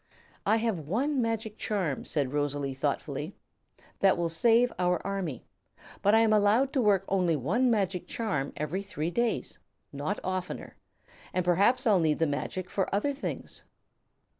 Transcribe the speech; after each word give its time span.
"I 0.47 0.55
have 0.55 0.79
one 0.79 1.21
magic 1.21 1.57
charm," 1.59 2.05
said 2.05 2.33
Rosalie, 2.33 2.73
thoughtfully, 2.73 3.35
"that 3.99 4.17
will 4.17 4.29
save 4.29 4.73
our 4.79 4.99
army; 5.05 5.43
but 6.01 6.15
I 6.15 6.21
am 6.21 6.33
allowed 6.33 6.73
to 6.73 6.81
work 6.81 7.05
only 7.07 7.35
one 7.35 7.69
magic 7.69 8.07
charm 8.07 8.51
every 8.57 8.81
three 8.81 9.11
days 9.11 9.59
not 9.93 10.19
oftener 10.23 10.75
and 11.33 11.45
perhaps 11.45 11.85
I'll 11.85 11.99
need 11.99 12.17
the 12.17 12.25
magic 12.25 12.67
for 12.67 12.89
other 12.91 13.13
things." 13.13 13.63